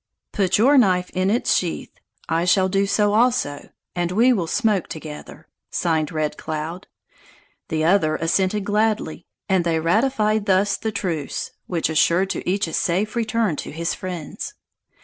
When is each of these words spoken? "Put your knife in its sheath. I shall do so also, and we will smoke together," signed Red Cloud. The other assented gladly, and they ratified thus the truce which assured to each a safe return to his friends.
"Put 0.33 0.57
your 0.57 0.79
knife 0.79 1.11
in 1.11 1.29
its 1.29 1.53
sheath. 1.55 1.93
I 2.27 2.43
shall 2.43 2.67
do 2.69 2.87
so 2.87 3.13
also, 3.13 3.69
and 3.95 4.11
we 4.11 4.33
will 4.33 4.47
smoke 4.47 4.87
together," 4.87 5.47
signed 5.69 6.11
Red 6.11 6.39
Cloud. 6.39 6.87
The 7.67 7.83
other 7.85 8.15
assented 8.15 8.65
gladly, 8.65 9.27
and 9.47 9.63
they 9.63 9.79
ratified 9.79 10.47
thus 10.47 10.75
the 10.75 10.91
truce 10.91 11.51
which 11.67 11.87
assured 11.87 12.31
to 12.31 12.49
each 12.49 12.65
a 12.67 12.73
safe 12.73 13.15
return 13.15 13.55
to 13.57 13.69
his 13.69 13.93
friends. 13.93 14.55